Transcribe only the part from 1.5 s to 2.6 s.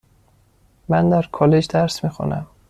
درس میخوانم.